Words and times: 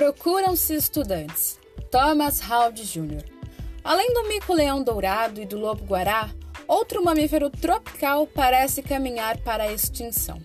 Procuram-se 0.00 0.74
estudantes. 0.74 1.58
Thomas 1.90 2.40
Howard 2.40 2.82
Jr. 2.90 3.22
Além 3.84 4.14
do 4.14 4.28
mico-leão 4.28 4.82
dourado 4.82 5.42
e 5.42 5.44
do 5.44 5.58
lobo-guará, 5.58 6.30
outro 6.66 7.04
mamífero 7.04 7.50
tropical 7.50 8.26
parece 8.26 8.82
caminhar 8.82 9.36
para 9.42 9.64
a 9.64 9.72
extinção. 9.74 10.40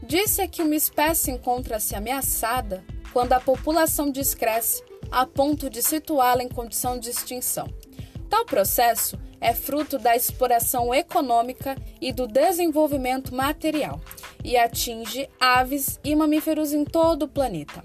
Disse 0.00 0.46
que 0.46 0.62
uma 0.62 0.76
espécie 0.76 1.32
encontra-se 1.32 1.96
ameaçada 1.96 2.84
quando 3.12 3.32
a 3.32 3.40
população 3.40 4.12
descresce 4.12 4.80
a 5.10 5.26
ponto 5.26 5.68
de 5.68 5.82
situá-la 5.82 6.44
em 6.44 6.48
condição 6.48 7.00
de 7.00 7.10
extinção. 7.10 7.68
Tal 8.30 8.44
processo 8.44 9.18
é 9.40 9.52
fruto 9.52 9.98
da 9.98 10.14
exploração 10.14 10.94
econômica 10.94 11.74
e 12.00 12.12
do 12.12 12.28
desenvolvimento 12.28 13.34
material 13.34 14.00
e 14.44 14.56
atinge 14.56 15.28
aves 15.40 15.98
e 16.04 16.14
mamíferos 16.14 16.72
em 16.72 16.84
todo 16.84 17.24
o 17.24 17.28
planeta. 17.28 17.82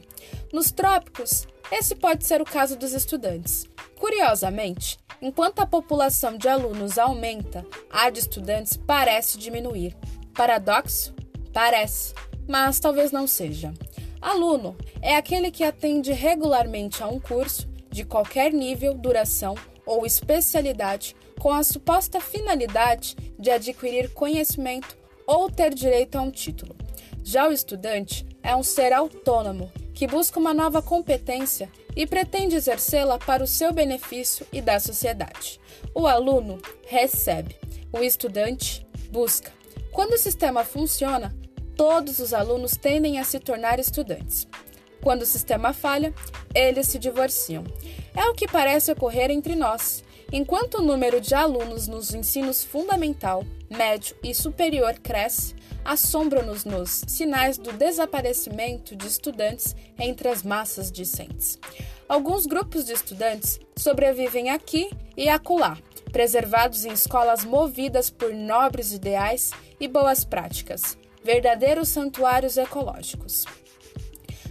Nos 0.54 0.72
trópicos, 0.72 1.48
esse 1.72 1.96
pode 1.96 2.28
ser 2.28 2.40
o 2.40 2.46
caso 2.46 2.78
dos 2.78 2.94
estudantes. 2.94 3.68
Curiosamente, 4.00 5.00
enquanto 5.20 5.62
a 5.62 5.66
população 5.66 6.38
de 6.38 6.48
alunos 6.48 7.00
aumenta, 7.00 7.66
a 7.90 8.12
de 8.12 8.20
estudantes 8.20 8.78
parece 8.78 9.40
diminuir. 9.40 9.98
Paradoxo? 10.36 11.12
Parece, 11.52 12.14
mas 12.48 12.80
talvez 12.80 13.12
não 13.12 13.26
seja. 13.26 13.74
Aluno 14.22 14.78
é 15.02 15.16
aquele 15.16 15.50
que 15.50 15.64
atende 15.64 16.12
regularmente 16.12 17.02
a 17.02 17.08
um 17.08 17.20
curso, 17.20 17.68
de 17.90 18.06
qualquer 18.06 18.54
nível, 18.54 18.94
duração 18.94 19.56
ou 19.88 20.06
especialidade, 20.06 21.16
com 21.40 21.52
a 21.52 21.64
suposta 21.64 22.22
finalidade 22.22 23.16
de 23.40 23.50
adquirir 23.50 24.14
conhecimento 24.14 24.96
ou 25.26 25.50
ter 25.50 25.74
direito 25.74 26.16
a 26.16 26.22
um 26.22 26.30
título. 26.30 26.76
Já 27.24 27.48
o 27.48 27.52
estudante 27.52 28.24
é 28.44 28.56
um 28.56 28.62
ser 28.62 28.94
autônomo 28.94 29.72
que 29.94 30.08
busca 30.08 30.40
uma 30.40 30.54
nova 30.54 30.82
competência 30.82 31.70
e 31.96 32.08
pretende 32.08 32.56
exercê-la 32.56 33.18
para 33.20 33.44
o 33.44 33.48
seu 33.48 33.72
benefício 33.72 34.46
e 34.52 34.62
da 34.62 34.80
sociedade. 34.80 35.60
O 35.94 36.08
aluno 36.08 36.60
recebe, 36.88 37.56
o 37.92 38.00
estudante 38.00 38.86
busca. 39.10 39.52
Quando 39.92 40.14
o 40.14 40.18
sistema 40.18 40.64
funciona, 40.64 41.36
todos 41.76 42.20
os 42.20 42.34
alunos 42.34 42.76
tendem 42.76 43.20
a 43.20 43.24
se 43.24 43.40
tornar 43.40 43.80
estudantes. 43.80 44.48
Quando 45.02 45.24
o 45.24 45.28
sistema 45.28 45.74
falha, 45.74 46.14
eles 46.56 46.88
se 46.88 46.98
divorciam. 46.98 47.64
É 48.16 48.24
o 48.30 48.34
que 48.34 48.48
parece 48.48 48.92
ocorrer 48.92 49.30
entre 49.30 49.56
nós. 49.56 50.04
Enquanto 50.32 50.80
o 50.80 50.82
número 50.82 51.22
de 51.22 51.36
alunos 51.36 51.88
nos 51.88 52.14
ensinos 52.14 52.64
fundamental, 52.64 53.44
médio 53.74 54.16
e 54.24 54.34
superior 54.34 54.94
cresce, 55.00 55.56
assombram-nos 55.84 56.64
nos 56.64 57.04
sinais 57.08 57.58
do 57.58 57.74
desaparecimento 57.74 58.96
de 58.96 59.08
estudantes 59.08 59.76
entre 60.00 60.30
as 60.30 60.44
massas 60.44 60.92
discentes. 60.92 61.60
Alguns 62.08 62.46
grupos 62.46 62.86
de 62.86 62.94
estudantes 62.94 63.60
sobrevivem 63.76 64.50
aqui 64.50 64.90
e 65.18 65.28
acolá, 65.28 65.78
preservados 66.12 66.86
em 66.86 66.92
escolas 66.92 67.44
movidas 67.44 68.10
por 68.10 68.34
nobres 68.34 68.94
ideais 68.94 69.52
e 69.80 69.88
boas 69.88 70.24
práticas, 70.24 70.98
verdadeiros 71.24 71.90
santuários 71.90 72.58
ecológicos. 72.58 73.46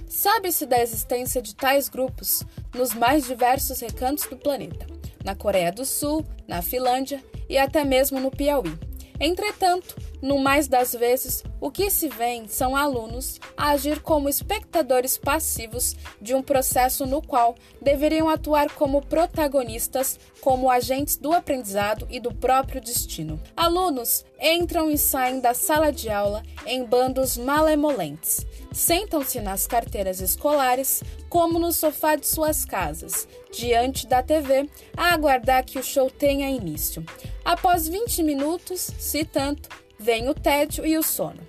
Sabe-se 0.09 0.67
da 0.67 0.81
existência 0.81 1.41
de 1.41 1.55
tais 1.55 1.89
grupos 1.89 2.45
nos 2.75 2.95
mais 2.95 3.27
diversos 3.27 3.81
recantos 3.81 4.27
do 4.27 4.36
planeta, 4.36 4.86
na 5.25 5.34
Coreia 5.34 5.73
do 5.73 5.84
Sul, 5.84 6.25
na 6.47 6.62
Finlândia 6.62 7.23
e 7.48 7.59
até 7.59 7.84
mesmo 7.84 8.20
no 8.20 8.31
Piauí. 8.31 8.92
Entretanto, 9.23 9.95
no 10.23 10.39
mais 10.39 10.69
das 10.69 10.92
vezes, 10.95 11.42
o 11.61 11.69
que 11.69 11.91
se 11.91 12.09
vê 12.09 12.42
são 12.47 12.77
alunos 12.77 13.41
agir 13.56 14.01
como 14.01 14.29
espectadores 14.29 15.19
passivos 15.19 15.97
de 16.20 16.33
um 16.33 16.41
processo 16.41 17.05
no 17.05 17.20
qual 17.20 17.56
deveriam 17.81 18.29
atuar 18.29 18.70
como 18.70 19.05
protagonistas, 19.05 20.20
como 20.41 20.70
agentes 20.70 21.17
do 21.17 21.33
aprendizado 21.33 22.07
e 22.08 22.20
do 22.20 22.33
próprio 22.33 22.80
destino. 22.80 23.41
Alunos 23.57 24.24
entram 24.41 24.89
e 24.89 24.97
saem 24.97 25.41
da 25.41 25.55
sala 25.55 25.91
de 25.91 26.08
aula 26.08 26.42
em 26.67 26.85
bandos 26.85 27.36
malemolentes. 27.36 28.47
Sentam-se 28.73 29.41
nas 29.41 29.67
carteiras 29.67 30.20
escolares, 30.20 31.02
como 31.29 31.58
no 31.58 31.73
sofá 31.73 32.14
de 32.14 32.27
suas 32.27 32.64
casas, 32.64 33.27
diante 33.52 34.07
da 34.07 34.23
TV, 34.23 34.68
a 34.97 35.13
aguardar 35.13 35.64
que 35.64 35.79
o 35.79 35.83
show 35.83 36.11
tenha 36.11 36.48
início. 36.48 37.05
Após 37.45 37.89
20 37.89 38.23
minutos, 38.23 38.91
se 38.98 39.24
tanto, 39.24 39.68
vem 40.02 40.29
o 40.29 40.35
tédio 40.35 40.85
e 40.85 40.98
o 40.98 41.02
sono. 41.02 41.40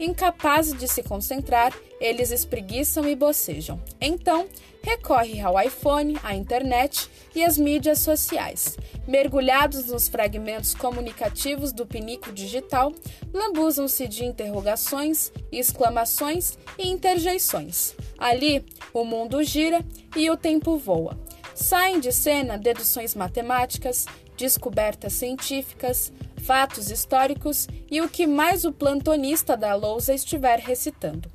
Incapazes 0.00 0.78
de 0.78 0.86
se 0.86 1.02
concentrar, 1.02 1.72
eles 2.00 2.30
espreguiçam 2.30 3.08
e 3.08 3.16
bocejam. 3.16 3.82
Então, 4.00 4.46
recorre 4.80 5.40
ao 5.40 5.60
iPhone, 5.60 6.16
à 6.22 6.34
internet 6.34 7.10
e 7.34 7.44
às 7.44 7.58
mídias 7.58 7.98
sociais. 7.98 8.78
Mergulhados 9.08 9.86
nos 9.86 10.06
fragmentos 10.08 10.72
comunicativos 10.72 11.72
do 11.72 11.84
pinico 11.84 12.32
digital, 12.32 12.92
lambuzam-se 13.34 14.06
de 14.06 14.24
interrogações, 14.24 15.32
exclamações 15.50 16.56
e 16.78 16.88
interjeições. 16.88 17.94
Ali, 18.16 18.64
o 18.94 19.04
mundo 19.04 19.42
gira 19.42 19.84
e 20.16 20.30
o 20.30 20.36
tempo 20.36 20.78
voa. 20.78 21.18
Saem 21.56 21.98
de 21.98 22.12
cena 22.12 22.56
deduções 22.56 23.16
matemáticas, 23.16 24.06
descobertas 24.38 25.14
científicas, 25.14 26.12
fatos 26.38 26.90
históricos 26.90 27.66
e 27.90 28.00
o 28.00 28.08
que 28.08 28.26
mais 28.26 28.64
o 28.64 28.72
plantonista 28.72 29.56
da 29.56 29.74
lousa 29.74 30.14
estiver 30.14 30.60
recitando. 30.60 31.28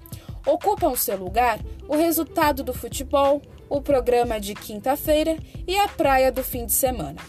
Ocupam 0.48 0.96
seu 0.96 1.18
lugar 1.18 1.60
o 1.88 1.96
resultado 1.96 2.64
do 2.64 2.74
futebol, 2.74 3.42
o 3.70 3.82
programa 3.82 4.40
de 4.40 4.56
quinta-feira 4.56 5.38
e 5.68 5.78
a 5.78 5.88
praia 5.88 6.32
do 6.32 6.44
fim 6.44 6.66
de 6.66 6.72
semana. 6.72 7.22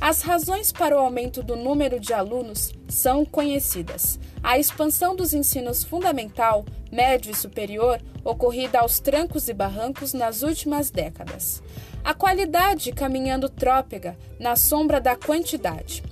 As 0.00 0.22
razões 0.22 0.72
para 0.72 0.96
o 0.96 1.00
aumento 1.00 1.42
do 1.42 1.56
número 1.56 1.98
de 2.00 2.14
alunos 2.14 2.72
são 2.88 3.24
conhecidas. 3.24 4.18
A 4.42 4.58
expansão 4.58 5.14
dos 5.14 5.34
ensinos 5.34 5.82
fundamental, 5.82 6.64
médio 6.90 7.30
e 7.30 7.34
superior, 7.34 8.00
ocorrida 8.24 8.80
aos 8.80 9.00
trancos 9.00 9.48
e 9.48 9.54
barrancos 9.54 10.12
nas 10.12 10.42
últimas 10.42 10.90
décadas. 10.90 11.62
A 12.04 12.14
qualidade 12.14 12.92
caminhando 12.92 13.48
trópega 13.48 14.16
na 14.38 14.56
sombra 14.56 15.00
da 15.00 15.16
quantidade. 15.16 16.02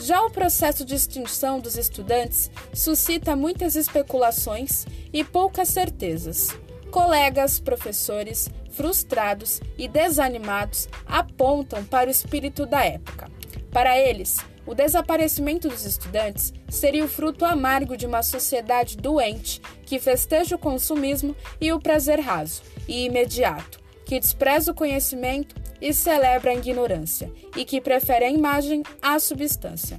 Já 0.00 0.22
o 0.24 0.30
processo 0.30 0.84
de 0.84 0.94
extinção 0.94 1.58
dos 1.58 1.76
estudantes 1.76 2.50
suscita 2.72 3.34
muitas 3.34 3.74
especulações 3.74 4.86
e 5.12 5.24
poucas 5.24 5.68
certezas. 5.68 6.56
Colegas, 6.90 7.58
professores, 7.58 8.48
frustrados 8.70 9.60
e 9.76 9.88
desanimados 9.88 10.88
apontam 11.04 11.84
para 11.84 12.08
o 12.08 12.12
espírito 12.12 12.64
da 12.64 12.84
época. 12.84 13.28
Para 13.72 13.98
eles, 13.98 14.38
o 14.68 14.74
desaparecimento 14.74 15.66
dos 15.66 15.86
estudantes 15.86 16.52
seria 16.68 17.02
o 17.02 17.08
fruto 17.08 17.42
amargo 17.42 17.96
de 17.96 18.06
uma 18.06 18.22
sociedade 18.22 18.98
doente 18.98 19.62
que 19.86 19.98
festeja 19.98 20.56
o 20.56 20.58
consumismo 20.58 21.34
e 21.58 21.72
o 21.72 21.80
prazer 21.80 22.20
raso 22.20 22.60
e 22.86 23.06
imediato, 23.06 23.80
que 24.04 24.20
despreza 24.20 24.70
o 24.70 24.74
conhecimento 24.74 25.56
e 25.80 25.94
celebra 25.94 26.50
a 26.50 26.54
ignorância, 26.54 27.32
e 27.56 27.64
que 27.64 27.80
prefere 27.80 28.26
a 28.26 28.30
imagem 28.30 28.82
à 29.00 29.18
substância. 29.18 29.98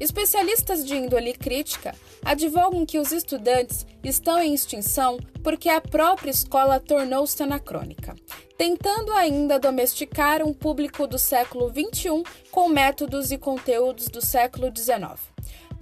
Especialistas 0.00 0.84
de 0.84 0.96
índole 0.96 1.32
crítica 1.32 1.94
advogam 2.24 2.84
que 2.84 2.98
os 2.98 3.12
estudantes 3.12 3.86
estão 4.02 4.42
em 4.42 4.54
extinção 4.54 5.20
porque 5.44 5.68
a 5.68 5.80
própria 5.80 6.32
escola 6.32 6.80
tornou-se 6.80 7.40
anacrônica, 7.40 8.16
tentando 8.56 9.12
ainda 9.12 9.58
domesticar 9.58 10.42
um 10.42 10.52
público 10.52 11.06
do 11.06 11.18
século 11.18 11.70
XXI 11.70 12.22
com 12.50 12.68
métodos 12.68 13.32
e 13.32 13.38
conteúdos 13.38 14.08
do 14.08 14.20
século 14.20 14.72
XIX. 14.74 15.32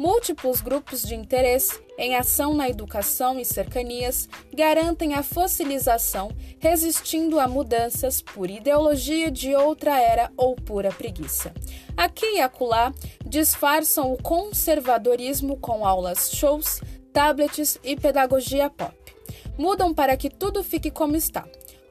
Múltiplos 0.00 0.62
grupos 0.62 1.02
de 1.02 1.14
interesse 1.14 1.78
em 1.98 2.16
ação 2.16 2.54
na 2.54 2.70
educação 2.70 3.38
e 3.38 3.44
cercanias 3.44 4.26
garantem 4.50 5.12
a 5.12 5.22
fossilização, 5.22 6.30
resistindo 6.58 7.38
a 7.38 7.46
mudanças 7.46 8.22
por 8.22 8.48
ideologia 8.48 9.30
de 9.30 9.54
outra 9.54 10.00
era 10.00 10.32
ou 10.38 10.56
pura 10.56 10.90
preguiça. 10.90 11.52
Aqui 11.94 12.36
e 12.36 12.40
acolá 12.40 12.94
disfarçam 13.26 14.10
o 14.10 14.22
conservadorismo 14.22 15.58
com 15.58 15.84
aulas 15.84 16.30
shows, 16.30 16.80
tablets 17.12 17.78
e 17.84 17.94
pedagogia 17.94 18.70
pop. 18.70 18.96
Mudam 19.58 19.92
para 19.92 20.16
que 20.16 20.30
tudo 20.30 20.64
fique 20.64 20.90
como 20.90 21.14
está. 21.14 21.46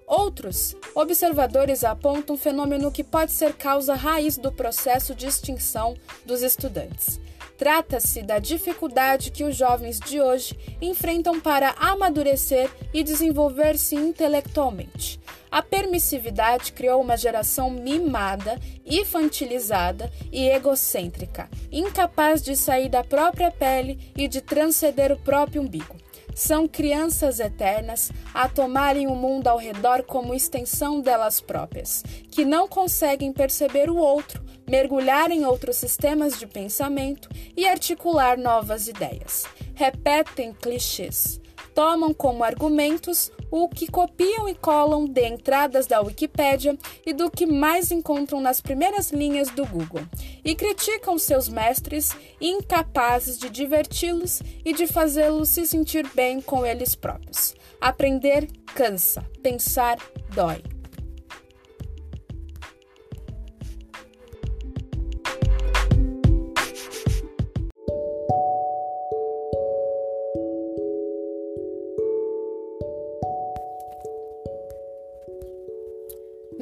Outros 0.09 0.75
observadores 0.95 1.83
apontam 1.83 2.35
um 2.35 2.37
fenômeno 2.37 2.91
que 2.91 3.03
pode 3.03 3.31
ser 3.31 3.53
causa 3.53 3.93
raiz 3.93 4.39
do 4.39 4.51
processo 4.51 5.13
de 5.13 5.27
extinção 5.27 5.95
dos 6.25 6.41
estudantes. 6.41 7.21
Trata-se 7.59 8.23
da 8.23 8.39
dificuldade 8.39 9.29
que 9.29 9.43
os 9.43 9.55
jovens 9.55 9.99
de 9.99 10.19
hoje 10.19 10.57
enfrentam 10.81 11.39
para 11.39 11.75
amadurecer 11.77 12.71
e 12.91 13.03
desenvolver-se 13.03 13.95
intelectualmente. 13.95 15.19
A 15.51 15.61
permissividade 15.61 16.73
criou 16.73 17.01
uma 17.01 17.15
geração 17.15 17.69
mimada, 17.69 18.59
infantilizada 18.83 20.11
e 20.31 20.49
egocêntrica, 20.49 21.47
incapaz 21.71 22.41
de 22.41 22.55
sair 22.55 22.89
da 22.89 23.03
própria 23.03 23.51
pele 23.51 24.11
e 24.17 24.27
de 24.27 24.41
transcender 24.41 25.11
o 25.11 25.19
próprio 25.19 25.61
umbigo. 25.61 25.98
São 26.39 26.69
crianças 26.69 27.41
eternas 27.41 28.13
a 28.33 28.47
tomarem 28.47 29.07
o 29.07 29.13
mundo 29.13 29.49
ao 29.49 29.57
redor 29.57 30.03
como 30.03 30.33
extensão 30.33 31.01
delas 31.01 31.41
próprias, 31.41 32.01
que 32.31 32.45
não 32.45 32.65
conseguem 32.65 33.33
perceber 33.33 33.89
o 33.89 33.97
outro, 33.97 34.41
mergulhar 34.65 35.31
em 35.31 35.43
outros 35.43 35.75
sistemas 35.75 36.39
de 36.39 36.47
pensamento 36.47 37.27
e 37.57 37.67
articular 37.67 38.37
novas 38.37 38.87
ideias. 38.87 39.43
Repetem 39.75 40.53
clichês 40.53 41.41
tomam 41.79 42.13
como 42.13 42.43
argumentos 42.43 43.31
o 43.49 43.69
que 43.69 43.89
copiam 43.89 44.49
e 44.49 44.53
colam 44.53 45.05
de 45.05 45.25
entradas 45.25 45.87
da 45.87 46.01
Wikipédia 46.01 46.77
e 47.05 47.13
do 47.13 47.31
que 47.31 47.45
mais 47.45 47.89
encontram 47.89 48.41
nas 48.41 48.59
primeiras 48.59 49.11
linhas 49.11 49.49
do 49.51 49.65
Google, 49.65 50.01
e 50.43 50.53
criticam 50.55 51.17
seus 51.17 51.47
mestres 51.47 52.11
incapazes 52.41 53.39
de 53.39 53.49
diverti-los 53.49 54.41
e 54.65 54.73
de 54.73 54.87
fazê-los 54.87 55.47
se 55.47 55.65
sentir 55.65 56.05
bem 56.13 56.41
com 56.41 56.65
eles 56.65 56.95
próprios. 56.95 57.55
Aprender 57.79 58.45
cansa, 58.75 59.25
pensar 59.41 59.97
dói. 60.35 60.78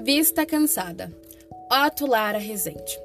Vista 0.09 0.45
cansada. 0.45 1.11
Otto 1.69 2.07
Lara 2.07 2.37
Rezende. 2.37 2.97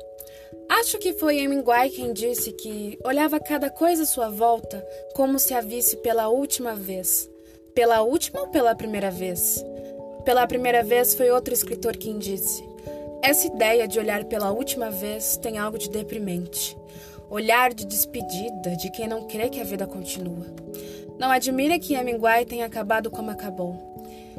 Acho 0.69 0.99
que 0.99 1.13
foi 1.15 1.41
Hemingway 1.41 1.91
quem 1.91 2.13
disse 2.13 2.53
que 2.53 2.97
olhava 3.05 3.41
cada 3.41 3.69
coisa 3.69 4.05
à 4.05 4.07
sua 4.07 4.31
volta 4.31 4.81
como 5.13 5.37
se 5.37 5.53
a 5.53 5.61
visse 5.61 5.97
pela 5.97 6.29
última 6.29 6.77
vez. 6.77 7.29
Pela 7.75 8.03
última 8.03 8.43
ou 8.43 8.49
pela 8.51 8.73
primeira 8.77 9.11
vez? 9.11 9.65
Pela 10.25 10.47
primeira 10.47 10.85
vez 10.85 11.13
foi 11.13 11.29
outro 11.33 11.53
escritor 11.53 11.97
quem 11.97 12.21
disse. 12.21 12.63
Essa 13.21 13.49
ideia 13.49 13.89
de 13.89 13.99
olhar 13.99 14.23
pela 14.27 14.53
última 14.53 14.89
vez 14.89 15.37
tem 15.39 15.59
algo 15.59 15.79
de 15.79 15.91
deprimente. 15.91 16.79
Olhar 17.29 17.75
de 17.75 17.85
despedida 17.85 18.77
de 18.77 18.93
quem 18.93 19.09
não 19.09 19.27
crê 19.27 19.49
que 19.49 19.61
a 19.61 19.65
vida 19.65 19.89
continua. 19.89 20.47
Não 21.19 21.33
admira 21.33 21.81
que 21.81 21.97
Hemingway 21.97 22.45
tenha 22.45 22.67
acabado 22.67 23.11
como 23.11 23.29
acabou. 23.29 23.77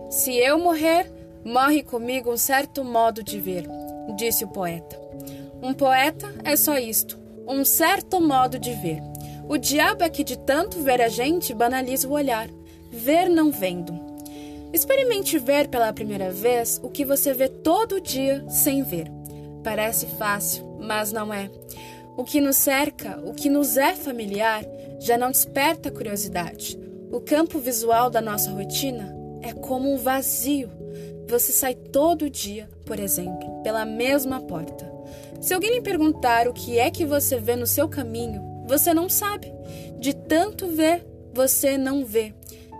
Se 0.10 0.34
eu 0.38 0.58
morrer, 0.58 1.12
Morre 1.46 1.84
comigo 1.84 2.32
um 2.32 2.38
certo 2.38 2.86
modo 2.86 3.22
de 3.22 3.38
ver, 3.38 3.68
disse 4.16 4.46
o 4.46 4.48
poeta. 4.48 4.98
Um 5.62 5.74
poeta 5.74 6.34
é 6.46 6.56
só 6.56 6.78
isto, 6.78 7.20
um 7.46 7.66
certo 7.66 8.22
modo 8.22 8.58
de 8.58 8.72
ver. 8.74 9.02
O 9.50 9.58
diabo 9.58 10.06
é 10.06 10.10
que 10.10 10.24
de 10.24 10.38
tanto 10.38 10.80
ver 10.80 11.02
a 11.02 11.10
gente 11.10 11.54
banaliza 11.54 12.08
o 12.08 12.14
olhar, 12.14 12.48
ver 12.90 13.30
não 13.30 13.52
vendo. 13.52 13.94
Experimente 14.72 15.38
ver 15.38 15.68
pela 15.68 15.92
primeira 15.92 16.32
vez 16.32 16.80
o 16.82 16.90
que 16.90 17.04
você 17.04 17.34
vê 17.34 17.50
todo 17.50 18.00
dia 18.00 18.46
sem 18.48 18.82
ver. 18.82 19.12
Parece 19.66 20.06
fácil, 20.18 20.78
mas 20.80 21.12
não 21.12 21.34
é. 21.34 21.52
O 22.16 22.24
que 22.24 22.40
nos 22.40 22.56
cerca, 22.56 23.22
o 23.26 23.34
que 23.34 23.50
nos 23.50 23.76
é 23.76 23.96
familiar, 23.96 24.64
já 24.98 25.18
não 25.18 25.30
desperta 25.30 25.92
curiosidade. 25.92 26.80
O 27.12 27.20
campo 27.20 27.60
visual 27.60 28.10
da 28.10 28.22
nossa 28.22 28.50
rotina 28.50 29.14
é 29.42 29.52
como 29.52 29.94
um 29.94 29.98
vazio 29.98 30.72
você 31.34 31.52
sai 31.52 31.74
todo 31.74 32.30
dia, 32.30 32.70
por 32.86 33.00
exemplo, 33.00 33.64
pela 33.64 33.84
mesma 33.86 34.40
porta. 34.40 34.92
Se 35.42 35.52
alguém 35.52 35.72
lhe 35.72 35.82
perguntar 35.82 36.48
o 36.48 36.54
que 36.54 36.78
é 36.78 36.92
que 36.92 37.06
você 37.06 37.40
vê 37.40 37.56
no 37.56 37.66
seu 37.66 37.90
caminho, 37.90 38.64
você 38.68 38.94
não 38.94 39.10
sabe. 39.10 39.52
De 39.98 40.14
tanto 40.14 40.68
ver, 40.68 41.04
você 41.34 41.76
não 41.76 42.06
vê. 42.06 42.36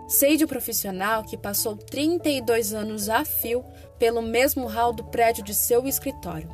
Sei 0.06 0.36
de 0.36 0.44
um 0.44 0.46
profissional 0.46 1.24
que 1.24 1.36
passou 1.36 1.76
32 1.76 2.72
anos 2.72 3.08
a 3.08 3.24
fio 3.24 3.64
pelo 3.98 4.22
mesmo 4.22 4.68
hall 4.68 4.92
do 4.92 5.02
prédio 5.02 5.42
de 5.42 5.52
seu 5.52 5.88
escritório. 5.88 6.48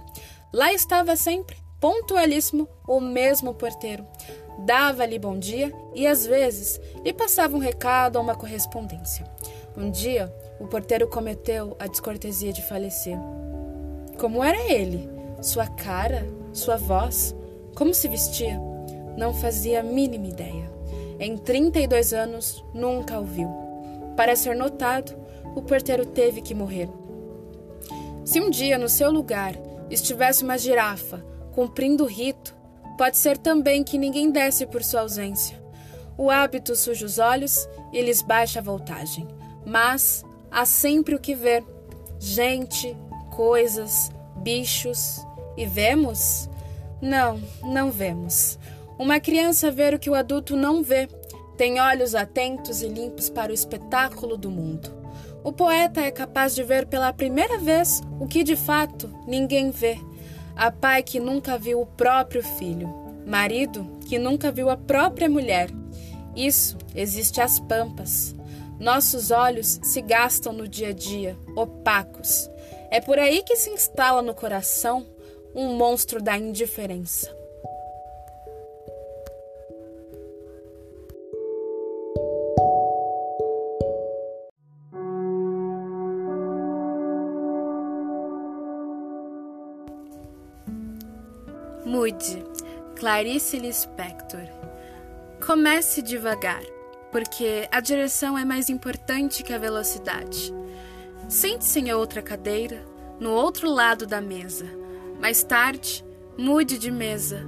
Lá 0.54 0.72
estava 0.72 1.14
sempre, 1.16 1.58
pontualíssimo, 1.80 2.66
o 2.88 2.98
mesmo 2.98 3.52
porteiro. 3.52 4.06
Dava-lhe 4.60 5.18
bom 5.18 5.38
dia 5.38 5.70
e, 5.94 6.06
às 6.06 6.24
vezes, 6.26 6.80
lhe 7.04 7.12
passava 7.12 7.54
um 7.54 7.60
recado 7.60 8.16
ou 8.16 8.22
uma 8.22 8.34
correspondência. 8.34 9.26
Um 9.76 9.90
dia, 9.90 10.32
o 10.60 10.66
porteiro 10.66 11.08
cometeu 11.08 11.74
a 11.78 11.86
descortesia 11.86 12.52
de 12.52 12.62
falecer. 12.62 13.16
Como 14.18 14.44
era 14.44 14.58
ele? 14.70 15.08
Sua 15.40 15.66
cara? 15.66 16.28
Sua 16.52 16.76
voz? 16.76 17.34
Como 17.74 17.94
se 17.94 18.06
vestia? 18.06 18.60
Não 19.16 19.32
fazia 19.32 19.80
a 19.80 19.82
mínima 19.82 20.26
ideia. 20.26 20.70
Em 21.18 21.36
32 21.36 22.12
anos, 22.12 22.62
nunca 22.74 23.18
o 23.18 23.24
viu. 23.24 23.48
Para 24.16 24.36
ser 24.36 24.54
notado, 24.54 25.16
o 25.56 25.62
porteiro 25.62 26.04
teve 26.04 26.42
que 26.42 26.54
morrer. 26.54 26.88
Se 28.24 28.38
um 28.38 28.50
dia 28.50 28.76
no 28.76 28.88
seu 28.88 29.10
lugar 29.10 29.54
estivesse 29.88 30.44
uma 30.44 30.58
girafa 30.58 31.24
cumprindo 31.52 32.04
o 32.04 32.06
rito, 32.06 32.54
pode 32.98 33.16
ser 33.16 33.38
também 33.38 33.82
que 33.82 33.98
ninguém 33.98 34.30
desse 34.30 34.66
por 34.66 34.84
sua 34.84 35.00
ausência. 35.00 35.58
O 36.18 36.30
hábito 36.30 36.76
suja 36.76 37.06
os 37.06 37.18
olhos 37.18 37.66
e 37.92 38.02
lhes 38.02 38.20
baixa 38.20 38.58
a 38.58 38.62
voltagem. 38.62 39.26
Mas 39.64 40.22
há 40.50 40.64
sempre 40.64 41.14
o 41.14 41.20
que 41.20 41.34
ver: 41.34 41.64
gente, 42.18 42.96
coisas, 43.30 44.10
bichos. 44.36 45.20
E 45.56 45.66
vemos? 45.66 46.48
Não, 47.00 47.40
não 47.62 47.90
vemos. 47.90 48.58
Uma 48.98 49.20
criança 49.20 49.70
vê 49.70 49.94
o 49.94 49.98
que 49.98 50.10
o 50.10 50.14
adulto 50.14 50.56
não 50.56 50.82
vê. 50.82 51.08
Tem 51.56 51.80
olhos 51.80 52.14
atentos 52.14 52.82
e 52.82 52.88
limpos 52.88 53.28
para 53.28 53.50
o 53.50 53.54
espetáculo 53.54 54.36
do 54.36 54.50
mundo. 54.50 54.90
O 55.42 55.52
poeta 55.52 56.00
é 56.00 56.10
capaz 56.10 56.54
de 56.54 56.62
ver 56.62 56.86
pela 56.86 57.12
primeira 57.12 57.58
vez 57.58 58.02
o 58.18 58.26
que 58.26 58.44
de 58.44 58.56
fato 58.56 59.10
ninguém 59.26 59.70
vê. 59.70 59.98
Há 60.54 60.70
pai 60.70 61.02
que 61.02 61.18
nunca 61.18 61.56
viu 61.56 61.80
o 61.80 61.86
próprio 61.86 62.42
filho, 62.42 62.88
marido 63.26 63.98
que 64.06 64.18
nunca 64.18 64.52
viu 64.52 64.68
a 64.68 64.76
própria 64.76 65.28
mulher. 65.28 65.70
Isso 66.36 66.76
existe 66.94 67.40
às 67.40 67.58
pampas. 67.58 68.34
Nossos 68.80 69.30
olhos 69.30 69.78
se 69.82 70.00
gastam 70.00 70.54
no 70.54 70.66
dia 70.66 70.88
a 70.88 70.92
dia, 70.92 71.36
opacos. 71.54 72.50
É 72.90 72.98
por 72.98 73.18
aí 73.18 73.42
que 73.42 73.54
se 73.54 73.68
instala 73.68 74.22
no 74.22 74.34
coração 74.34 75.06
um 75.54 75.74
monstro 75.74 76.22
da 76.22 76.34
indiferença. 76.38 77.30
Mude, 91.84 92.42
Clarice 92.98 93.58
Lispector. 93.58 94.48
Comece 95.44 96.00
devagar 96.00 96.62
porque 97.10 97.68
a 97.70 97.80
direção 97.80 98.38
é 98.38 98.44
mais 98.44 98.68
importante 98.68 99.42
que 99.42 99.52
a 99.52 99.58
velocidade. 99.58 100.54
Sente-se 101.28 101.78
em 101.78 101.92
outra 101.92 102.22
cadeira, 102.22 102.84
no 103.18 103.30
outro 103.30 103.70
lado 103.70 104.06
da 104.06 104.20
mesa. 104.20 104.66
Mais 105.20 105.42
tarde, 105.42 106.04
mude 106.36 106.78
de 106.78 106.90
mesa. 106.90 107.46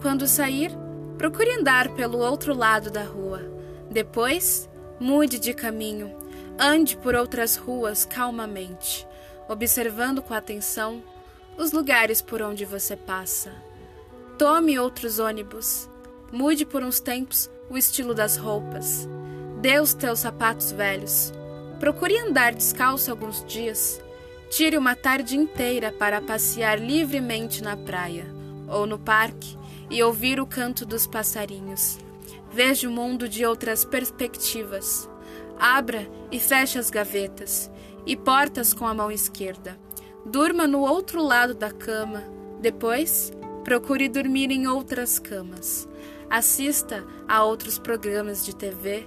Quando 0.00 0.26
sair, 0.26 0.70
procure 1.18 1.50
andar 1.56 1.90
pelo 1.90 2.18
outro 2.18 2.54
lado 2.54 2.90
da 2.90 3.02
rua. 3.02 3.42
Depois, 3.90 4.68
mude 4.98 5.38
de 5.38 5.52
caminho. 5.52 6.16
Ande 6.58 6.96
por 6.96 7.14
outras 7.14 7.56
ruas 7.56 8.04
calmamente, 8.04 9.06
observando 9.48 10.22
com 10.22 10.34
atenção 10.34 11.02
os 11.56 11.72
lugares 11.72 12.22
por 12.22 12.40
onde 12.40 12.64
você 12.64 12.96
passa. 12.96 13.52
Tome 14.38 14.78
outros 14.78 15.18
ônibus. 15.18 15.88
Mude 16.32 16.64
por 16.64 16.82
uns 16.82 17.00
tempos 17.00 17.50
o 17.70 17.78
estilo 17.78 18.12
das 18.12 18.36
roupas. 18.36 19.08
Dê 19.60 19.78
os 19.78 19.94
teus 19.94 20.18
sapatos 20.18 20.72
velhos. 20.72 21.32
Procure 21.78 22.18
andar 22.18 22.52
descalço 22.52 23.10
alguns 23.10 23.44
dias. 23.46 24.02
Tire 24.50 24.76
uma 24.76 24.96
tarde 24.96 25.36
inteira 25.36 25.92
para 25.92 26.20
passear 26.20 26.78
livremente 26.80 27.62
na 27.62 27.76
praia 27.76 28.26
ou 28.68 28.86
no 28.86 28.98
parque 28.98 29.56
e 29.88 30.02
ouvir 30.02 30.40
o 30.40 30.46
canto 30.46 30.84
dos 30.84 31.06
passarinhos. 31.06 31.98
Veja 32.52 32.88
o 32.88 32.92
mundo 32.92 33.28
de 33.28 33.46
outras 33.46 33.84
perspectivas. 33.84 35.08
Abra 35.58 36.10
e 36.32 36.40
feche 36.40 36.78
as 36.78 36.90
gavetas 36.90 37.70
e 38.04 38.16
portas 38.16 38.74
com 38.74 38.86
a 38.86 38.94
mão 38.94 39.12
esquerda. 39.12 39.78
Durma 40.26 40.66
no 40.66 40.80
outro 40.80 41.22
lado 41.22 41.54
da 41.54 41.70
cama. 41.70 42.24
Depois, 42.60 43.32
procure 43.62 44.08
dormir 44.08 44.50
em 44.50 44.66
outras 44.66 45.18
camas 45.18 45.88
assista 46.30 47.04
a 47.26 47.42
outros 47.42 47.78
programas 47.78 48.44
de 48.44 48.54
TV, 48.54 49.06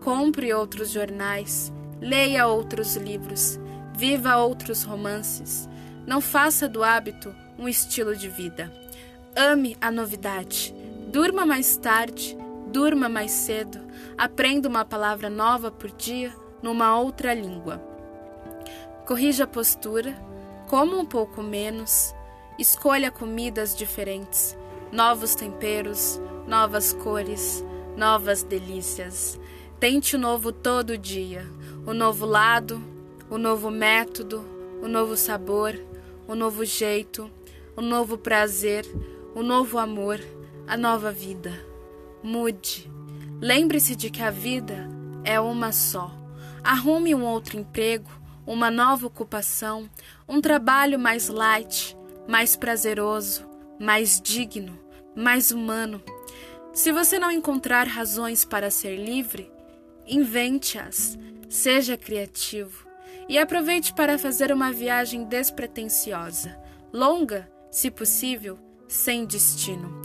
compre 0.00 0.52
outros 0.54 0.90
jornais, 0.90 1.70
leia 2.00 2.46
outros 2.46 2.96
livros, 2.96 3.60
viva 3.94 4.36
outros 4.38 4.82
romances. 4.82 5.68
Não 6.06 6.20
faça 6.20 6.66
do 6.68 6.82
hábito 6.82 7.32
um 7.58 7.68
estilo 7.68 8.16
de 8.16 8.28
vida. 8.28 8.72
Ame 9.36 9.76
a 9.80 9.90
novidade, 9.90 10.74
durma 11.08 11.46
mais 11.46 11.76
tarde, 11.76 12.36
durma 12.68 13.08
mais 13.08 13.30
cedo, 13.30 13.78
aprenda 14.16 14.68
uma 14.68 14.84
palavra 14.84 15.28
nova 15.30 15.70
por 15.70 15.90
dia 15.90 16.34
numa 16.62 16.98
outra 16.98 17.34
língua. 17.34 17.80
Corrija 19.06 19.44
a 19.44 19.46
postura, 19.46 20.16
coma 20.68 20.96
um 20.96 21.04
pouco 21.04 21.42
menos, 21.42 22.14
escolha 22.58 23.10
comidas 23.10 23.76
diferentes, 23.76 24.56
novos 24.90 25.34
temperos, 25.34 26.20
novas 26.46 26.92
cores, 26.92 27.64
novas 27.96 28.42
delícias. 28.42 29.38
Tente 29.78 30.16
o 30.16 30.18
novo 30.18 30.52
todo 30.52 30.98
dia, 30.98 31.46
o 31.86 31.92
novo 31.92 32.24
lado, 32.24 32.82
o 33.28 33.38
novo 33.38 33.70
método, 33.70 34.44
o 34.82 34.88
novo 34.88 35.16
sabor, 35.16 35.74
o 36.26 36.34
novo 36.34 36.64
jeito, 36.64 37.30
o 37.76 37.80
novo 37.80 38.16
prazer, 38.16 38.86
o 39.34 39.42
novo 39.42 39.78
amor, 39.78 40.20
a 40.66 40.76
nova 40.76 41.10
vida. 41.10 41.52
Mude. 42.22 42.90
Lembre-se 43.40 43.96
de 43.96 44.10
que 44.10 44.22
a 44.22 44.30
vida 44.30 44.88
é 45.24 45.40
uma 45.40 45.72
só. 45.72 46.12
Arrume 46.62 47.14
um 47.14 47.24
outro 47.24 47.58
emprego, 47.58 48.08
uma 48.46 48.70
nova 48.70 49.06
ocupação, 49.06 49.88
um 50.28 50.40
trabalho 50.40 50.98
mais 50.98 51.28
light, 51.28 51.96
mais 52.28 52.54
prazeroso, 52.54 53.44
mais 53.80 54.20
digno, 54.20 54.78
mais 55.16 55.50
humano. 55.50 56.00
Se 56.72 56.90
você 56.90 57.18
não 57.18 57.30
encontrar 57.30 57.86
razões 57.86 58.46
para 58.46 58.70
ser 58.70 58.96
livre, 58.96 59.52
invente-as, 60.06 61.18
seja 61.48 61.98
criativo 61.98 62.86
e 63.28 63.38
aproveite 63.38 63.92
para 63.92 64.18
fazer 64.18 64.50
uma 64.50 64.72
viagem 64.72 65.24
despretensiosa, 65.24 66.58
longa, 66.90 67.46
se 67.70 67.90
possível, 67.90 68.58
sem 68.88 69.26
destino. 69.26 70.00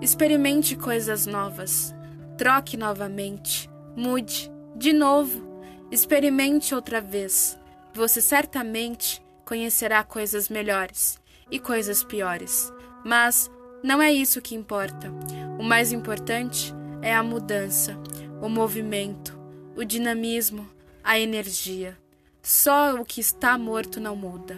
Experimente 0.00 0.74
coisas 0.74 1.24
novas, 1.24 1.94
troque 2.36 2.76
novamente, 2.76 3.70
mude, 3.96 4.50
de 4.74 4.92
novo, 4.92 5.62
experimente 5.88 6.74
outra 6.74 7.00
vez. 7.00 7.56
Você 7.94 8.20
certamente 8.20 9.22
conhecerá 9.44 10.02
coisas 10.02 10.48
melhores 10.48 11.20
e 11.48 11.60
coisas 11.60 12.02
piores, 12.02 12.72
mas 13.04 13.48
não 13.84 14.02
é 14.02 14.12
isso 14.12 14.42
que 14.42 14.56
importa. 14.56 15.12
O 15.58 15.62
mais 15.64 15.90
importante 15.90 16.72
é 17.02 17.12
a 17.12 17.20
mudança, 17.20 17.98
o 18.40 18.48
movimento, 18.48 19.36
o 19.76 19.84
dinamismo, 19.84 20.68
a 21.02 21.18
energia. 21.18 21.98
Só 22.40 22.94
o 22.94 23.04
que 23.04 23.20
está 23.20 23.58
morto 23.58 23.98
não 23.98 24.14
muda. 24.14 24.56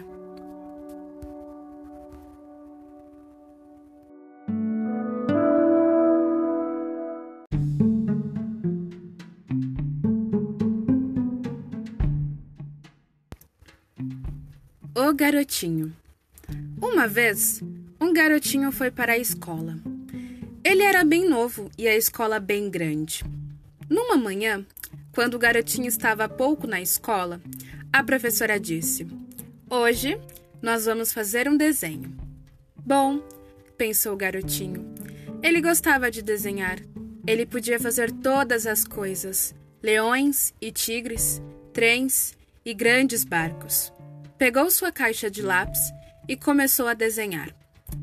O 14.95 15.13
garotinho. 15.15 15.91
Uma 16.79 17.07
vez, 17.07 17.59
um 17.99 18.13
garotinho 18.13 18.71
foi 18.71 18.91
para 18.91 19.13
a 19.13 19.17
escola. 19.17 19.90
Ele 20.71 20.83
era 20.83 21.03
bem 21.03 21.27
novo 21.27 21.69
e 21.77 21.85
a 21.85 21.97
escola 21.97 22.39
bem 22.39 22.69
grande. 22.69 23.25
Numa 23.89 24.15
manhã, 24.15 24.65
quando 25.13 25.33
o 25.33 25.37
garotinho 25.37 25.89
estava 25.89 26.23
há 26.23 26.29
pouco 26.29 26.65
na 26.65 26.79
escola, 26.79 27.41
a 27.91 28.01
professora 28.01 28.57
disse: 28.57 29.05
Hoje 29.69 30.17
nós 30.61 30.85
vamos 30.85 31.11
fazer 31.11 31.49
um 31.49 31.57
desenho. 31.57 32.15
Bom, 32.85 33.21
pensou 33.77 34.13
o 34.13 34.15
garotinho. 34.15 34.95
Ele 35.43 35.59
gostava 35.59 36.09
de 36.09 36.21
desenhar. 36.21 36.79
Ele 37.27 37.45
podia 37.45 37.77
fazer 37.77 38.09
todas 38.09 38.65
as 38.65 38.85
coisas: 38.85 39.53
leões 39.83 40.53
e 40.61 40.71
tigres, 40.71 41.41
trens 41.73 42.33
e 42.63 42.73
grandes 42.73 43.25
barcos. 43.25 43.91
Pegou 44.37 44.71
sua 44.71 44.89
caixa 44.89 45.29
de 45.29 45.41
lápis 45.41 45.81
e 46.29 46.37
começou 46.37 46.87
a 46.87 46.93
desenhar. 46.93 47.53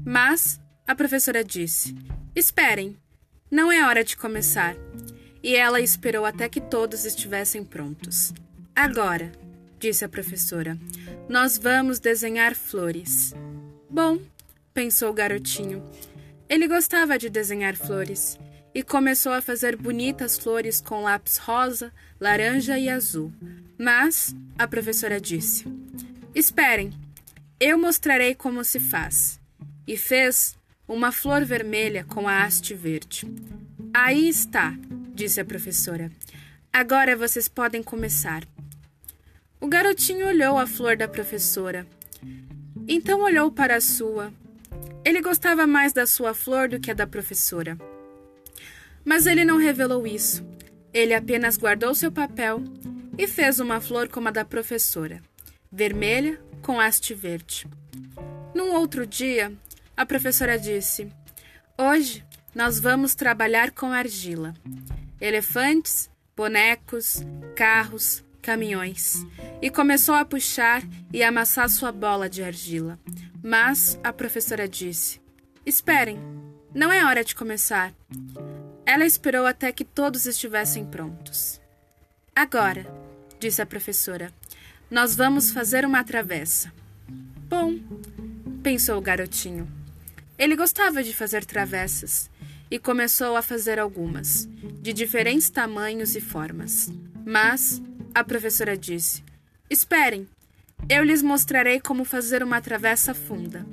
Mas 0.05 0.61
a 0.87 0.95
professora 0.95 1.43
disse: 1.43 1.97
Esperem, 2.39 2.97
não 3.51 3.73
é 3.73 3.85
hora 3.85 4.05
de 4.05 4.17
começar. 4.17 4.77
E 5.43 5.57
ela 5.57 5.81
esperou 5.81 6.25
até 6.25 6.49
que 6.49 6.61
todos 6.61 7.05
estivessem 7.05 7.65
prontos. 7.65 8.33
Agora, 8.77 9.33
disse 9.81 10.05
a 10.05 10.09
professora, 10.09 10.79
nós 11.29 11.59
vamos 11.59 11.99
desenhar 11.99 12.55
flores. 12.55 13.35
Bom, 13.91 14.21
pensou 14.73 15.11
o 15.11 15.13
garotinho. 15.13 15.83
Ele 16.49 16.69
gostava 16.69 17.19
de 17.19 17.29
desenhar 17.29 17.75
flores 17.75 18.39
e 18.73 18.85
começou 18.85 19.33
a 19.33 19.43
fazer 19.43 19.75
bonitas 19.75 20.39
flores 20.39 20.81
com 20.81 21.03
lápis 21.03 21.39
rosa, 21.39 21.93
laranja 22.21 22.79
e 22.79 22.89
azul. 22.89 23.33
Mas 23.77 24.33
a 24.57 24.69
professora 24.69 25.21
disse: 25.21 25.65
Esperem, 26.33 26.93
eu 27.59 27.77
mostrarei 27.77 28.33
como 28.33 28.63
se 28.63 28.79
faz. 28.79 29.41
E 29.85 29.97
fez 29.97 30.58
uma 30.89 31.13
flor 31.13 31.45
vermelha 31.45 32.03
com 32.03 32.27
a 32.27 32.43
haste 32.43 32.75
verde. 32.75 33.31
Aí 33.95 34.29
está, 34.29 34.75
disse 35.15 35.41
a 35.41 35.45
professora. 35.45 36.11
Agora 36.73 37.15
vocês 37.15 37.47
podem 37.47 37.83
começar. 37.83 38.43
O 39.61 39.69
garotinho 39.69 40.27
olhou 40.27 40.59
a 40.59 40.67
flor 40.67 40.97
da 40.97 41.07
professora. 41.07 41.87
Então 42.89 43.21
olhou 43.21 43.53
para 43.53 43.77
a 43.77 43.81
sua. 43.81 44.33
Ele 45.05 45.21
gostava 45.21 45.67
mais 45.67 45.93
da 45.93 46.07
sua 46.07 46.33
flor 46.33 46.69
do 46.69 46.81
que 46.81 46.91
a 46.91 46.95
da 46.95 47.07
professora. 47.07 47.79
Mas 49.05 49.27
ele 49.27 49.45
não 49.45 49.59
revelou 49.59 50.07
isso. 50.07 50.45
Ele 50.93 51.15
apenas 51.15 51.57
guardou 51.57 51.95
seu 51.95 52.11
papel 52.11 52.65
e 53.17 53.27
fez 53.27 53.61
uma 53.61 53.81
flor 53.81 54.09
como 54.09 54.29
a 54.29 54.31
da 54.31 54.45
professora 54.45 55.23
vermelha 55.71 56.41
com 56.63 56.81
haste 56.81 57.15
verde. 57.15 57.67
Num 58.55 58.73
outro 58.73 59.07
dia, 59.07 59.53
a 59.99 60.07
professora 60.07 60.57
disse: 60.57 61.11
Hoje 61.77 62.25
nós 62.55 62.79
vamos 62.79 63.17
trabalhar 63.17 63.73
com 63.73 63.91
argila. 63.93 64.55
Elefantes, 65.21 66.09
bonecos, 66.37 67.25
carros, 67.57 68.25
caminhões. 68.41 69.27
E 69.61 69.69
começou 69.69 70.15
a 70.15 70.25
puxar 70.25 70.85
e 71.13 71.21
amassar 71.21 71.69
sua 71.69 71.91
bola 71.91 72.29
de 72.29 72.45
argila. 72.45 72.97
Mas 73.43 73.99
a 74.05 74.13
professora 74.13 74.69
disse: 74.69 75.21
Esperem, 75.67 76.17
não 76.73 76.93
é 76.93 77.05
hora 77.05 77.25
de 77.25 77.35
começar. 77.35 77.93
Ela 78.87 79.05
esperou 79.05 79.47
até 79.47 79.73
que 79.73 79.85
todos 79.85 80.27
estivessem 80.27 80.87
prontos. 80.87 81.61
Agora, 82.37 82.87
disse 83.41 83.61
a 83.61 83.67
professora, 83.67 84.33
nós 84.89 85.17
vamos 85.17 85.51
fazer 85.51 85.85
uma 85.85 86.05
travessa. 86.05 86.73
Bom, 87.49 87.75
pensou 88.63 88.97
o 88.97 89.03
garotinho. 89.03 89.78
Ele 90.39 90.57
gostava 90.57 91.03
de 91.03 91.15
fazer 91.15 91.45
travessas 91.45 92.31
e 92.71 92.79
começou 92.79 93.37
a 93.37 93.43
fazer 93.43 93.79
algumas, 93.79 94.49
de 94.81 94.93
diferentes 94.93 95.51
tamanhos 95.51 96.15
e 96.15 96.21
formas. 96.21 96.91
Mas 97.27 97.83
a 98.15 98.23
professora 98.23 98.77
disse: 98.77 99.25
Esperem, 99.69 100.29
eu 100.89 101.03
lhes 101.03 101.23
mostrarei 101.23 101.81
como 101.81 102.05
fazer 102.05 102.43
uma 102.43 102.61
travessa 102.61 103.13
funda. 103.13 103.67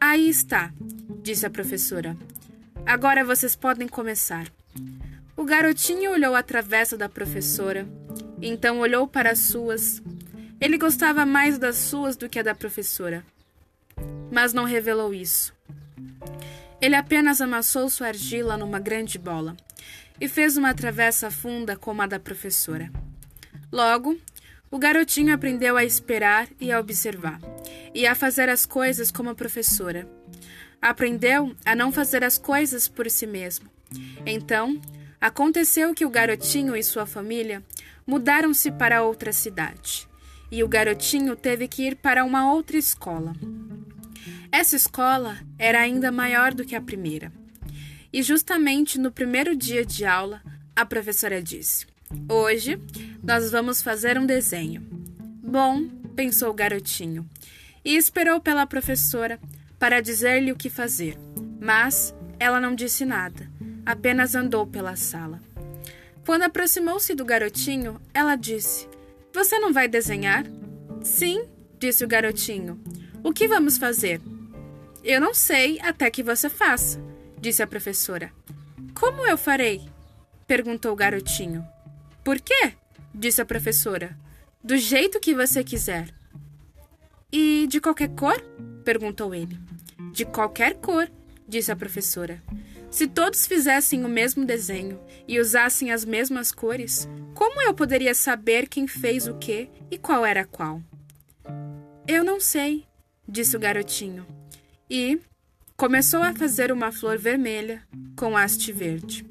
Aí 0.00 0.28
está, 0.28 0.72
disse 1.22 1.46
a 1.46 1.50
professora. 1.50 2.16
Agora 2.84 3.24
vocês 3.24 3.54
podem 3.54 3.86
começar. 3.86 4.52
O 5.36 5.44
garotinho 5.44 6.10
olhou 6.10 6.34
a 6.34 6.42
travessa 6.42 6.96
da 6.96 7.08
professora 7.08 7.86
então 8.42 8.80
olhou 8.80 9.06
para 9.06 9.30
as 9.30 9.38
suas. 9.38 10.02
Ele 10.60 10.76
gostava 10.76 11.24
mais 11.24 11.58
das 11.58 11.76
suas 11.76 12.16
do 12.16 12.28
que 12.28 12.40
a 12.40 12.42
da 12.42 12.54
professora. 12.54 13.24
Mas 14.32 14.54
não 14.54 14.64
revelou 14.64 15.12
isso. 15.12 15.54
Ele 16.80 16.96
apenas 16.96 17.42
amassou 17.42 17.90
sua 17.90 18.08
argila 18.08 18.56
numa 18.56 18.80
grande 18.80 19.18
bola 19.18 19.54
e 20.18 20.26
fez 20.26 20.56
uma 20.56 20.72
travessa 20.72 21.30
funda 21.30 21.76
como 21.76 22.00
a 22.00 22.06
da 22.06 22.18
professora. 22.18 22.90
Logo, 23.70 24.18
o 24.70 24.78
garotinho 24.78 25.34
aprendeu 25.34 25.76
a 25.76 25.84
esperar 25.84 26.48
e 26.58 26.72
a 26.72 26.80
observar, 26.80 27.38
e 27.94 28.06
a 28.06 28.14
fazer 28.14 28.48
as 28.48 28.64
coisas 28.64 29.10
como 29.10 29.28
a 29.28 29.34
professora. 29.34 30.08
Aprendeu 30.80 31.54
a 31.64 31.76
não 31.76 31.92
fazer 31.92 32.24
as 32.24 32.38
coisas 32.38 32.88
por 32.88 33.10
si 33.10 33.26
mesmo. 33.26 33.68
Então, 34.24 34.80
aconteceu 35.20 35.92
que 35.92 36.06
o 36.06 36.10
garotinho 36.10 36.74
e 36.74 36.82
sua 36.82 37.04
família 37.04 37.62
mudaram-se 38.06 38.70
para 38.72 39.02
outra 39.02 39.30
cidade 39.30 40.08
e 40.52 40.62
o 40.62 40.68
garotinho 40.68 41.34
teve 41.34 41.66
que 41.66 41.82
ir 41.82 41.96
para 41.96 42.24
uma 42.24 42.52
outra 42.52 42.76
escola. 42.76 43.32
Essa 44.52 44.76
escola 44.76 45.38
era 45.58 45.80
ainda 45.80 46.12
maior 46.12 46.52
do 46.52 46.62
que 46.62 46.76
a 46.76 46.80
primeira. 46.80 47.32
E 48.12 48.22
justamente 48.22 48.98
no 48.98 49.10
primeiro 49.10 49.56
dia 49.56 49.82
de 49.82 50.04
aula, 50.04 50.42
a 50.76 50.84
professora 50.84 51.42
disse: 51.42 51.86
Hoje 52.28 52.78
nós 53.22 53.50
vamos 53.50 53.80
fazer 53.80 54.18
um 54.18 54.26
desenho. 54.26 54.82
Bom, 55.42 55.88
pensou 56.14 56.50
o 56.50 56.54
garotinho, 56.54 57.26
e 57.82 57.96
esperou 57.96 58.40
pela 58.42 58.66
professora 58.66 59.40
para 59.78 60.02
dizer-lhe 60.02 60.52
o 60.52 60.56
que 60.56 60.68
fazer. 60.68 61.16
Mas 61.58 62.14
ela 62.38 62.60
não 62.60 62.74
disse 62.74 63.06
nada, 63.06 63.50
apenas 63.86 64.34
andou 64.34 64.66
pela 64.66 64.96
sala. 64.96 65.40
Quando 66.26 66.42
aproximou-se 66.42 67.14
do 67.14 67.24
garotinho, 67.24 67.98
ela 68.12 68.36
disse: 68.36 68.86
Você 69.32 69.58
não 69.58 69.72
vai 69.72 69.88
desenhar? 69.88 70.44
Sim, 71.02 71.46
disse 71.78 72.04
o 72.04 72.08
garotinho. 72.08 72.78
O 73.24 73.32
que 73.32 73.48
vamos 73.48 73.78
fazer? 73.78 74.20
Eu 75.04 75.20
não 75.20 75.34
sei 75.34 75.80
até 75.80 76.08
que 76.10 76.22
você 76.22 76.48
faça, 76.48 77.02
disse 77.40 77.62
a 77.62 77.66
professora. 77.66 78.32
Como 78.94 79.26
eu 79.26 79.36
farei? 79.36 79.88
perguntou 80.46 80.92
o 80.92 80.96
garotinho. 80.96 81.66
Por 82.22 82.40
quê? 82.40 82.74
disse 83.12 83.40
a 83.40 83.44
professora. 83.44 84.16
Do 84.62 84.76
jeito 84.76 85.18
que 85.18 85.34
você 85.34 85.64
quiser. 85.64 86.08
E 87.32 87.66
de 87.68 87.80
qualquer 87.80 88.10
cor? 88.10 88.40
perguntou 88.84 89.34
ele. 89.34 89.58
De 90.12 90.24
qualquer 90.24 90.74
cor, 90.74 91.10
disse 91.48 91.72
a 91.72 91.76
professora. 91.76 92.40
Se 92.88 93.08
todos 93.08 93.44
fizessem 93.44 94.04
o 94.04 94.08
mesmo 94.08 94.44
desenho 94.44 95.00
e 95.26 95.40
usassem 95.40 95.90
as 95.90 96.04
mesmas 96.04 96.52
cores, 96.52 97.08
como 97.34 97.60
eu 97.62 97.74
poderia 97.74 98.14
saber 98.14 98.68
quem 98.68 98.86
fez 98.86 99.26
o 99.26 99.34
que 99.34 99.68
e 99.90 99.98
qual 99.98 100.24
era 100.24 100.44
qual? 100.44 100.80
Eu 102.06 102.22
não 102.22 102.38
sei, 102.38 102.84
disse 103.26 103.56
o 103.56 103.60
garotinho. 103.60 104.41
E 104.94 105.18
começou 105.74 106.20
a 106.20 106.34
fazer 106.34 106.70
uma 106.70 106.92
flor 106.92 107.16
vermelha 107.16 107.82
com 108.14 108.36
haste 108.36 108.70
verde. 108.70 109.24